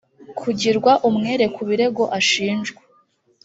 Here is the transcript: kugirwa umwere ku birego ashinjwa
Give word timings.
kugirwa 0.39 0.91
umwere 1.09 1.45
ku 1.55 1.61
birego 1.69 2.03
ashinjwa 2.19 2.81